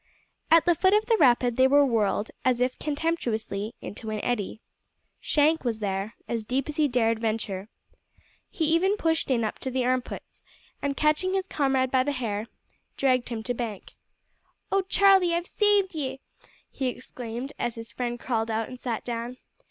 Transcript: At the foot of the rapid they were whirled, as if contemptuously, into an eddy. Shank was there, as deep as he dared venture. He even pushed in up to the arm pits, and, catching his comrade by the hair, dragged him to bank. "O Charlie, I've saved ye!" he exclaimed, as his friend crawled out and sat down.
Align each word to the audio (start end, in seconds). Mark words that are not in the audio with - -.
At 0.49 0.65
the 0.65 0.73
foot 0.73 0.95
of 0.95 1.05
the 1.05 1.15
rapid 1.19 1.57
they 1.57 1.67
were 1.67 1.85
whirled, 1.85 2.31
as 2.43 2.59
if 2.59 2.79
contemptuously, 2.79 3.75
into 3.81 4.09
an 4.09 4.19
eddy. 4.25 4.59
Shank 5.19 5.63
was 5.63 5.77
there, 5.77 6.15
as 6.27 6.43
deep 6.43 6.67
as 6.67 6.77
he 6.77 6.87
dared 6.87 7.19
venture. 7.19 7.69
He 8.49 8.65
even 8.65 8.97
pushed 8.97 9.29
in 9.29 9.43
up 9.43 9.59
to 9.59 9.69
the 9.69 9.85
arm 9.85 10.01
pits, 10.01 10.43
and, 10.81 10.97
catching 10.97 11.35
his 11.35 11.45
comrade 11.45 11.91
by 11.91 12.01
the 12.01 12.13
hair, 12.13 12.47
dragged 12.97 13.29
him 13.29 13.43
to 13.43 13.53
bank. 13.53 13.93
"O 14.71 14.81
Charlie, 14.81 15.35
I've 15.35 15.45
saved 15.45 15.93
ye!" 15.93 16.19
he 16.71 16.87
exclaimed, 16.87 17.53
as 17.59 17.75
his 17.75 17.91
friend 17.91 18.19
crawled 18.19 18.49
out 18.49 18.67
and 18.69 18.79
sat 18.79 19.05
down. 19.05 19.37